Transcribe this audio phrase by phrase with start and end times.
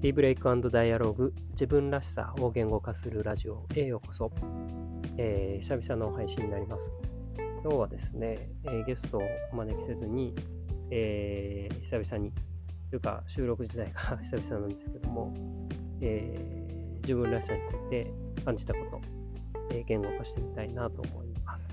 [0.00, 4.32] ティーブレイクダイアログ自分らしさを言語化するラジオへようこそ、
[5.18, 6.90] えー、久々の配信になります。
[7.62, 10.34] 今日はですね、えー、ゲストをお招きせずに、
[10.90, 12.32] えー、久々に、
[12.88, 15.34] というか収録自体が 久々なんですけども、
[16.00, 16.34] え
[17.02, 18.10] 自分らしさについて
[18.42, 19.00] 感じたこと、
[19.74, 21.68] え言語化してみたいなと思います。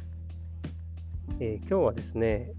[1.39, 2.51] え今日はですね、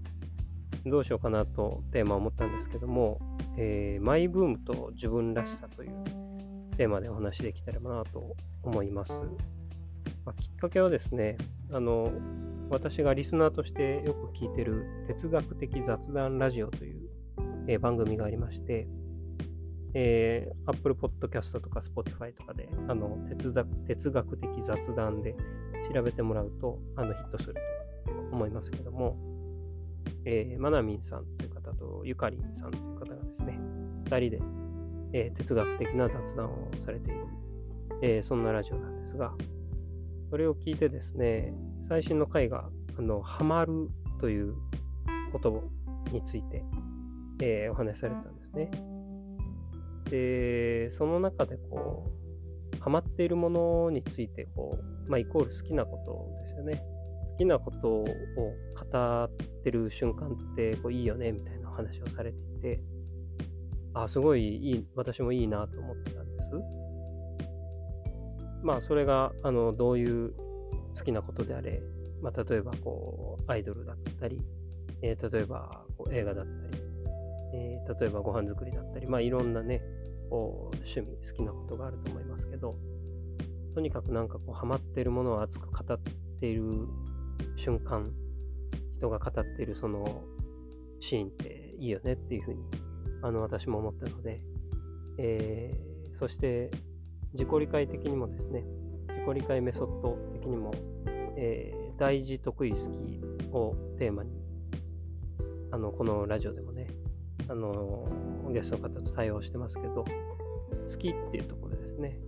[0.87, 5.91] どうしようかなとテーマを持ったんですけども、えー、マイブームと自分らしさという
[6.77, 9.11] テーマでお話できたらなと思います。
[10.25, 11.37] まあ、きっかけはですね、
[11.71, 12.11] あの、
[12.69, 17.09] 私がリスナーとしてよく聞いてる哲学的雑談ラジオという、
[17.67, 18.87] えー、番組がありまして、
[19.93, 23.53] えー、Apple Podcast とか Spotify とかであの哲
[23.87, 25.35] 哲学的雑談で
[25.91, 27.55] 調べてもらうとあのヒットする
[28.05, 29.17] と思いますけども、
[30.25, 31.25] えー、マナミンさん
[31.79, 33.59] とゆかりさんという方がですね、
[34.05, 34.39] 2人で、
[35.13, 37.25] えー、哲学的な雑談をされている、
[38.01, 39.33] えー、そんなラジオなんですが、
[40.29, 41.53] それを聞いてですね、
[41.87, 43.89] 最新の回が、あの、ハマる
[44.19, 44.53] という
[45.31, 45.63] こと
[46.11, 46.63] について、
[47.41, 48.69] えー、お話しされたんですね。
[50.09, 52.05] で、その中でこ
[52.75, 56.83] う、ハマっているものについて、こう、まあ、イコール好きなことですよね。
[57.31, 59.29] 好きなことを語っ
[59.63, 62.81] てる瞬間ってこういいよねみたいな話をされていて、
[63.93, 66.49] あ、すごいいい、私もいいなと思ってたんです。
[68.63, 70.33] まあ、それが、あの、どういう
[70.95, 71.81] 好きなことであれ、
[72.21, 74.41] まあ、例えば、こう、アイドルだったり、
[75.01, 76.83] えー、例えば、こう映画だったり、
[77.53, 79.81] えー、例えばご飯作りだったり、まあ、いろんなね、
[80.29, 82.75] こう、趣味、好きなことがあると思いますけど、
[83.73, 85.99] とにかくなんかこう、ハマってるものを熱く語っ
[86.41, 86.87] ている
[87.55, 88.11] 瞬間、
[88.97, 90.23] 人が語っているその
[90.99, 92.59] シーンっていいよねっていうふうに
[93.21, 94.41] あの私も思ったので、
[95.17, 96.71] えー、そして
[97.33, 98.63] 自己理解的にもですね
[99.09, 100.71] 自己理解メソッド的にも、
[101.37, 104.31] えー、大事得意好きをテーマに
[105.71, 106.87] あのこのラジオでもね
[107.47, 108.05] あの
[108.51, 112.19] ゲストの方と対応してますけど好きっていうところですね。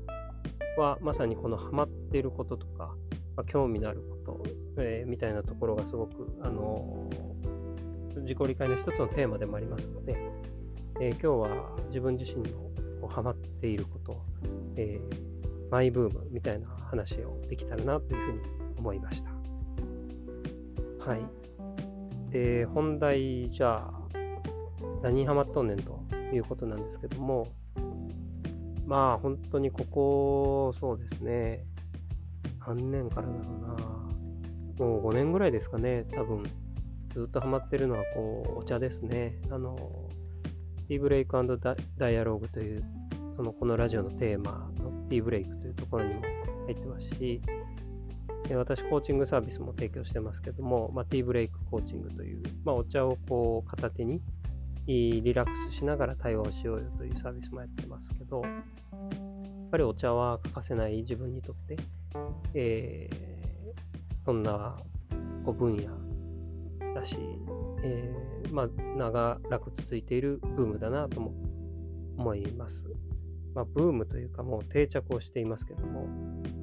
[0.77, 2.95] はまさにこのハマっていることとか、
[3.35, 4.43] まあ、興味のあること、
[4.77, 7.09] えー、みたいなところがすごくあの
[8.17, 10.15] 自己理解の一つのテーマでもありますので、
[10.99, 14.21] えー、今日は自分自身のハマっていること、
[14.75, 18.39] えー、マイブームみたいな話をできたらなというふうに
[18.77, 19.31] 思いました。
[21.05, 22.31] はい。
[22.31, 23.93] で、本題じゃあ、
[25.01, 25.99] 何ハマっとんねんと
[26.33, 27.47] いうことなんですけども、
[28.85, 31.65] まあ本当にここ、そうですね、
[32.67, 36.43] 何年からだろうな、もう5年ぐらいですかね、多分、
[37.13, 39.39] ずっとハマってるのはこう、お茶ですね。
[39.49, 39.75] あの、
[40.87, 41.37] ティーブレイク
[41.97, 42.83] ダイアローグという、
[43.35, 46.21] そのこのラジオのテーマのティーブレイクというところにも
[46.65, 47.41] 入ってますし、
[48.53, 54.21] 私、コーチングサービスも提供してますけども、まあ、ティーブレイクコーチングという、まあ、お茶をこう片手に
[54.85, 58.53] リラックスしながら対話をしようよというサービスもやってますけど、やっ
[59.71, 61.77] ぱりお茶は欠かせない自分にとって、
[62.53, 64.75] えー、そんな
[65.45, 66.10] こう分野
[67.01, 67.17] だし、
[67.83, 68.67] えー、まあ、
[68.97, 71.33] 長らく続いているブームだなとも
[72.17, 72.85] 思います。
[73.55, 76.07] まあ、ブームというかもう定着をしていますけども、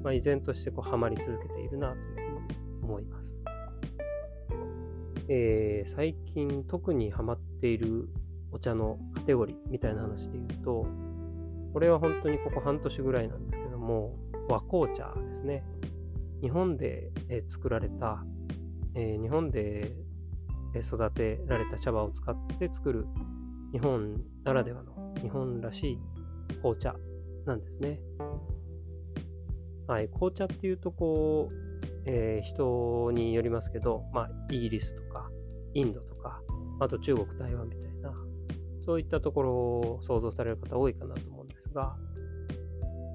[0.03, 3.35] まあ、依然としてこうハマり続けているなというふうに思います。
[5.27, 8.09] えー、最近特にハマっている
[8.51, 10.87] お茶のカテゴリーみたいな話で言うと、
[11.73, 14.15] これは本当にここ半年ぐらいなんですけども、
[14.47, 15.63] 和紅茶ですね。
[16.41, 18.23] 日本でえ作られた、
[18.95, 19.93] えー、日本で
[20.75, 23.07] 育てられた茶葉を使って作る
[23.71, 25.99] 日本ならではの日本らしい
[26.61, 26.95] 紅茶
[27.45, 27.99] なんですね。
[29.87, 31.55] はい、紅茶っていうとこう、
[32.05, 35.29] えー、人によりますけど、まあ、イギリスとか
[35.73, 36.41] インドとか、
[36.79, 38.13] あと中国、台湾みたいな、
[38.85, 41.95] そういったところを想像される方多いかなと思うんですが、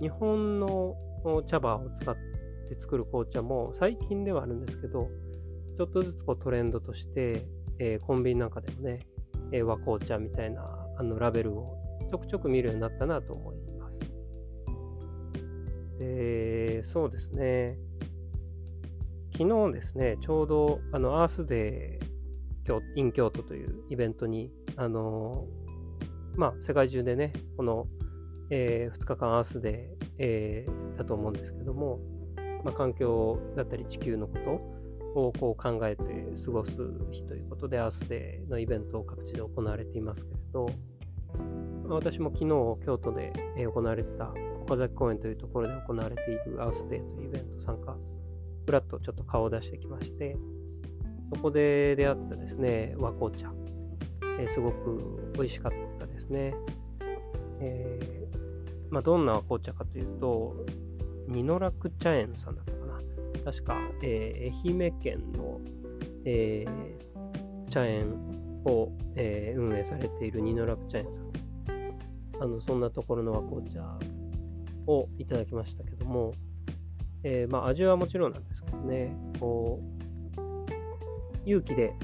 [0.01, 0.97] 日本の
[1.47, 5.09] 茶葉を使って作る紅茶も最近ではあるんですけど、
[5.77, 7.47] ちょっとずつこうトレンドとして、
[7.79, 9.01] えー、コンビニなんかでもね、
[9.53, 10.63] えー、和紅茶みたいな
[10.97, 11.77] あのラベルを
[12.11, 13.99] ちょくちょく見るようになったなと思います。
[15.99, 17.77] で、そうですね。
[19.37, 25.47] 昨日ですね、ちょうどあのアースデー in 京都というイベントに、あの
[26.37, 27.87] まあ、世界中でね、この、
[28.51, 31.99] えー、2日間アースデー、えー、だと思うんですけども、
[32.65, 34.61] まあ、環境だったり地球のこと
[35.15, 36.05] をこう考えて
[36.45, 36.73] 過ごす
[37.11, 40.69] 日ということで、アースデーのイベントを各地で行われていますけれど、
[41.89, 44.33] 私も昨日京都で行われてた
[44.63, 47.97] 岡崎公園というところで行われているアウスデーというイベント参加、
[48.67, 50.37] ふらっとちょっと顔を出してきまして、
[51.35, 53.53] そこで出会ったですね、和紅茶、
[54.39, 56.55] えー、すごく美味しかったですね。
[57.61, 60.57] えー、まあ、どんな和紅茶かというと、
[61.29, 62.74] 二の楽茶園さんだったかな。
[63.45, 65.61] 確か、えー、愛媛県の、
[66.25, 68.13] えー、茶園
[68.65, 71.35] を、えー、運営されている二の楽茶園さん。
[72.41, 73.99] あのそんなところの和紅茶
[74.87, 76.33] をいただきましたけども、
[77.23, 80.05] えー、まあ、味はもちろんなんですけどね、こう、
[81.47, 81.95] 勇気で、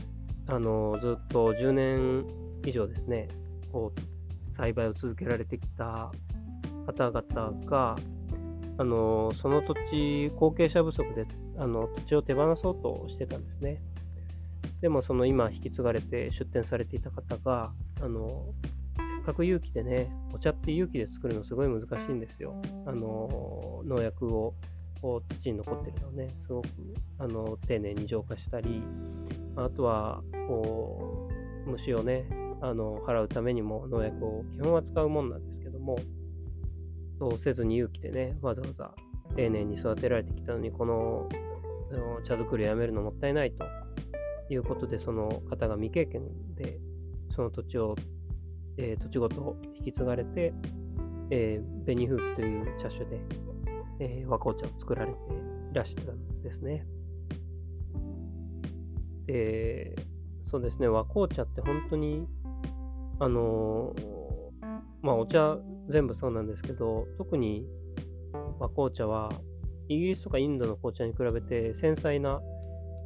[0.46, 2.24] あのずっと10年
[2.64, 3.28] 以上ですね、
[3.72, 6.10] こう、栽培を続けられてきた
[6.86, 7.96] 方々が、
[8.80, 11.26] あのその土地、後継者不足で
[11.58, 13.82] あの土地を手放そうとしてたんですね。
[14.80, 18.54] でも、その今引き継がれて出店されていた方が、あの
[18.96, 22.54] せっかく勇気でね、お茶って勇気で作るのすごい難しいんですよ。
[22.86, 24.54] あの農薬を
[25.28, 26.68] 土に残ってるのをね、すごく
[27.18, 28.82] あの丁寧に浄化したり、
[29.56, 31.28] あとはこ
[31.66, 32.24] う虫をね、
[32.62, 35.98] あの払うためにも農薬を基本は使うもんなんですけども、
[37.20, 38.94] そうせずに勇気でね、わざわざ
[39.36, 41.28] 丁寧に育てられてきたのに、この
[42.24, 43.66] 茶作りをやめるのもったいないと
[44.48, 46.22] いうことで、その方が未経験
[46.54, 46.80] で
[47.28, 47.94] その土地を、
[48.78, 50.54] えー、土地ごと引き継がれて、
[51.30, 53.20] えー、紅風紀という茶種で、
[54.00, 55.18] えー、和紅茶を作られて
[55.72, 56.86] いらしたんですね。
[59.26, 59.94] で、
[60.46, 62.26] そうですね、和紅茶って本当に、
[63.18, 63.94] あの
[65.02, 65.58] まあお茶
[65.90, 67.66] 全部そうなんですけど、特に
[68.58, 69.30] 和紅茶は、
[69.88, 72.40] イギリスとかインドの紅茶に比べて繊細な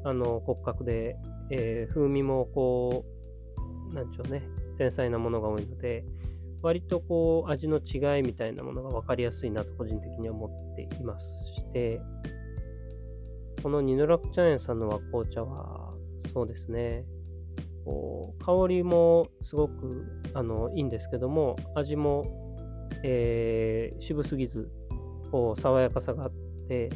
[0.04, 1.16] あの骨格で、
[1.50, 3.04] えー、風味もこ
[3.90, 4.42] う、なんでしょうね、
[4.78, 6.04] 繊細なものが多いので、
[6.62, 12.00] 割とこう味の違いみたいなものが分かりやすいなと個人的には思っていまして、
[13.62, 15.94] このニノラクチャ園さんの和紅茶は、
[16.32, 17.04] そうですね、
[17.84, 20.04] こう香りもすごく
[20.34, 22.43] あのいいんですけども、味も
[23.02, 24.70] えー、渋すぎず、
[25.30, 26.32] こう、爽やかさがあっ
[26.68, 26.90] て、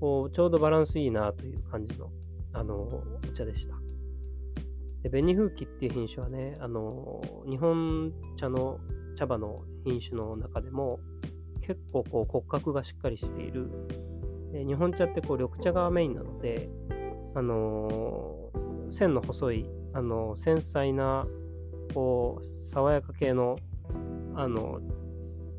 [0.00, 2.10] こう、ちょうどバランスいいなという感じの、
[2.52, 3.02] あの、お
[3.34, 3.74] 茶でした。
[5.02, 8.78] で、紅風紀っていう品種はね、あの、日本茶の
[9.16, 11.00] 茶葉の品種の中でも、
[11.60, 13.70] 結構こう骨格がしっかりしている。
[14.52, 16.68] で日本茶ってこう緑茶がメインなので、
[17.34, 18.50] あの、
[18.90, 21.24] 線の細い、あの、繊細な、
[21.92, 23.56] こう、爽やか系の、
[24.34, 24.80] あの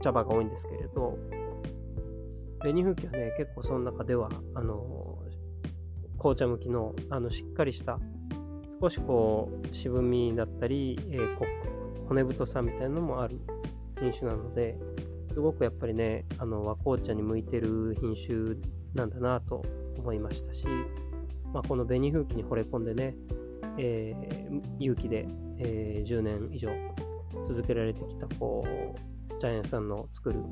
[0.02, 1.18] 茶葉が多いんですけれど、
[2.60, 5.20] 紅風紀はね、結構その中では、あの、
[6.18, 8.00] 紅茶向きの、あの、しっかりした、
[8.82, 11.38] 少しこう、渋みだったり、えー、
[12.08, 13.40] 骨太さみたいなのもある
[14.00, 14.78] 品種なので、
[15.34, 18.56] すごくやっぱりね、あの、和紅茶に向いてる品種
[18.96, 19.62] なんだなと
[19.98, 20.66] 思いましたし、
[21.54, 23.16] まあ、この紅風紀に惚れ込んでね、
[23.78, 25.28] えー、勇気で、
[25.60, 26.70] えー、10年以上
[27.48, 30.44] 続けられてきた、こう、ジャイアンさんの作る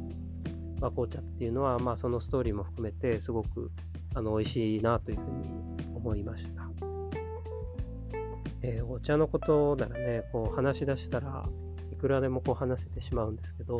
[0.79, 3.71] 和紅茶っていうのは、まあ、そのストーリーも含めてすごく
[4.13, 6.69] あの美味しいなというふうに思いました。
[8.61, 11.47] えー、お茶のことならね、こう話し出したら
[11.91, 13.77] いくらでもこう話せてしまうんですけど、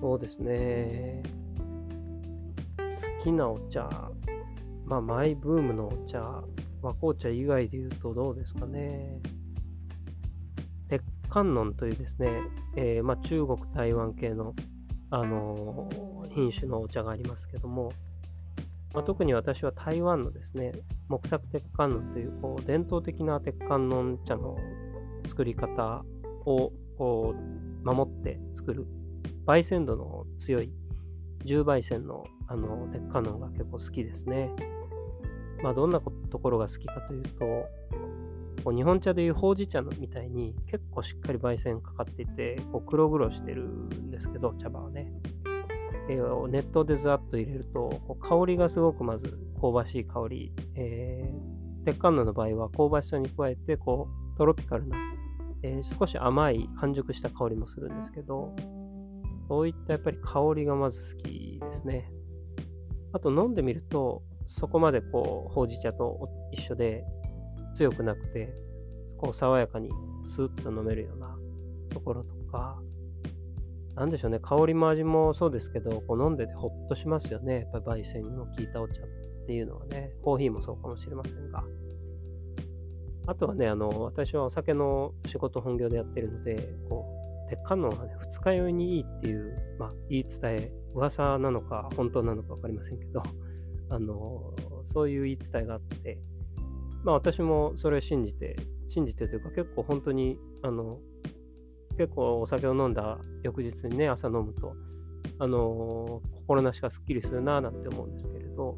[0.00, 1.22] そうですね、
[3.18, 3.88] 好きなお茶、
[4.84, 6.42] まあマイブームのお茶、
[6.82, 9.20] 和紅茶以外で言うとどうですかね
[10.88, 11.02] 鉄。
[11.34, 12.30] 観音というですね、
[12.76, 14.54] えー、まあ、中国、台湾系の、
[15.10, 17.92] あのー、品種のお茶がありますけども、
[18.94, 20.72] まあ、特に私は台湾のですね、
[21.08, 24.56] 木作鉄観音というこう伝統的な鉄観音茶の
[25.26, 26.04] 作り方
[26.46, 28.86] をこう守って作る
[29.46, 30.70] 焙煎度の強い
[31.44, 34.50] 重焙煎のあの鉄観音が結構好きですね。
[35.62, 36.00] まあ、どんな
[36.30, 37.66] ところが好きかというと、
[38.64, 45.12] こう日本茶でいうほうじ茶のみたいに結構しっかり焙煎かかっていて、こう黒々してるんですけど、茶葉はね。
[46.08, 50.52] えー、熱湯でザッと入れると、こう香りがすごくまず香ばしい香り。
[50.76, 54.96] えー、鉄管の場合は香ばしさに加えて、こうトロピカルな、
[55.62, 58.54] えー、少し甘い完熟した香りもするんですけど、
[59.48, 62.10] そういったやっぱり香りがまず好きですね。
[63.12, 67.04] あと飲んでみると、そこまでこう、ほうじ茶と一緒で、
[67.74, 68.52] 強くなくて、
[69.18, 69.90] こう爽やかに
[70.26, 71.36] スーッと飲めるような
[71.90, 72.80] ところとか、
[73.96, 77.68] なんでしょうね、香りも味もそうですけど、こう飲んでてほっとしますよね。
[77.72, 79.06] やっぱり焙煎の効いたお茶っ
[79.46, 81.62] ていうのはね、コーヒーもそうかもしれませんが。
[83.26, 87.06] あとはね、あの、私はお酒の仕事本業でやってるので、こ
[87.46, 93.22] う、鉄観音はね、二日酔いにいいっていう、まあ、言い伝え、噂なのか本当なのか分かりませんけど、
[93.90, 94.54] あの、
[94.84, 96.18] そういう言い伝えがあって、
[97.04, 98.56] まあ私もそれを信じて、
[98.88, 100.98] 信じてというか結構本当に、あの、
[101.96, 104.74] 結構お酒を飲んだ翌日にね、朝飲むと、
[105.38, 108.76] あの心なしかすっきりするなぁなんて思うんですけれど、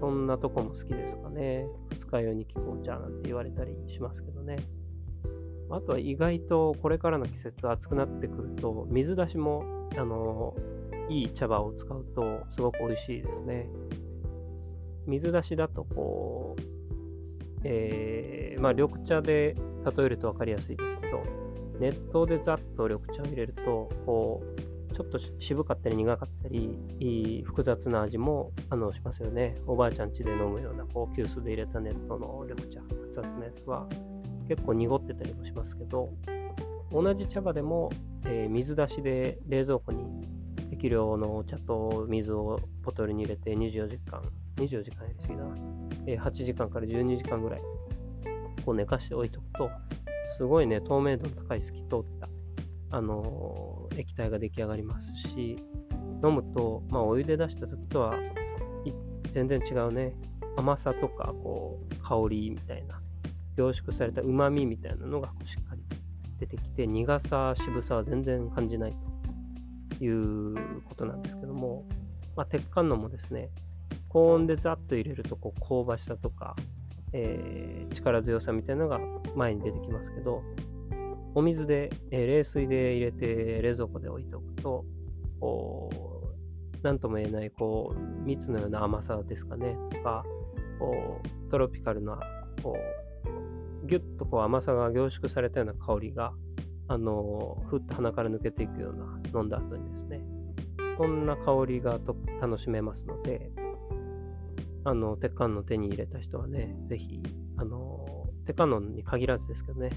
[0.00, 1.66] そんなとこも好きですかね。
[1.90, 4.56] 二日酔いに効くお茶なんて言われたりしますけどね。
[5.70, 9.64] あとは意外とこれからの季節暑くなってくると、水出しも、
[9.96, 10.54] あの
[11.08, 13.68] いい茶葉を使うとすごく美味しいですね。
[15.06, 16.73] 水出しだとこう、
[17.64, 19.56] えー、まあ緑茶で
[19.96, 21.22] 例えると分かりやすいですけど、
[21.80, 29.56] 熱湯でざっと緑茶を入れると、こう、ちょっと渋かったり苦かったり、いい複雑な味もあのしますよね。
[29.66, 33.88] おばあちゃん家で飲むような、こう、急須で入れた熱湯の緑茶、熱々のやつは、
[34.48, 36.10] 結構濁ってたりもしますけど、
[36.92, 37.90] 同じ茶葉でも、
[38.24, 40.28] えー、水出しで冷蔵庫に
[40.70, 44.22] 適量のお茶と水をボトルに入れて24時間、
[44.56, 45.56] 24時間やりすぎだな、
[46.06, 47.60] えー、8時間から12時間ぐらい。
[48.64, 49.70] こう寝かしておいておくと、
[50.38, 52.28] すごいね、透明度の高い透き通った、
[52.96, 55.56] あのー、液体が出来上がりますし、
[56.24, 58.14] 飲むと、まあ、お湯で出した時とは
[59.34, 60.14] 全然違うね、
[60.56, 63.00] 甘さとか、こう、香りみたいな、
[63.56, 65.82] 凝縮された旨味みたいなのがしっかり
[66.38, 68.96] 出てきて、苦さ、渋さは全然感じない
[69.98, 71.84] ということなんですけども、
[72.36, 73.50] まあ、鉄観音もですね、
[74.14, 76.54] 高温でざっと入れるとこう香ばしさとか、
[77.12, 79.00] えー、力強さみたいなのが
[79.34, 80.40] 前に出てきますけど、
[81.34, 84.84] お水で、えー、冷水で入れて冷蔵庫で置いておくと、
[85.40, 85.90] こ
[86.80, 90.24] う、なんとも言えない、こう、蜜のような甘さですかね、とか、
[90.78, 92.16] こう、トロピカルな、
[92.62, 92.76] こ
[93.82, 96.32] う、ぎゅっとこう甘さが凝縮されたような香りが、
[96.86, 100.20] あのふっと鼻から抜けていくような飲んだ後にですね、
[100.96, 103.50] こんな香りがと楽しめますので、
[104.84, 107.22] あの、鉄観音手に入れた人はね、ぜひ、
[107.56, 109.90] あの、鉄観音に限らずですけどね、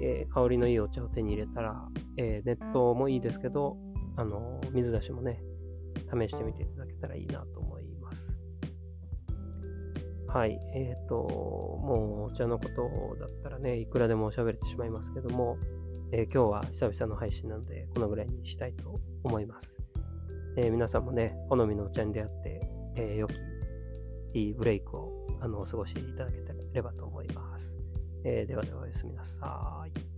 [0.00, 3.76] えー、香りのいいお茶を手に入れたら、えー、熱湯もいいですけど、
[4.16, 5.42] あの、水出しもね、
[6.12, 8.36] 試してみていただけたらいいなと思います。
[10.28, 10.58] はい。
[10.74, 15.56] えっ、ー、と、もうお茶のことだったらね、いくらでも喋れてしまいますけども、
[16.12, 19.76] え今日は久々の配信なので、このぐらいにしたいと思います。
[20.56, 23.34] え皆さんもね、好みのお茶に出会って、え良き
[24.34, 26.38] いいブレイクをあのお過ごしいただけ
[26.72, 27.74] ればと思います。
[28.24, 30.11] えー、ではではおやすみなさい。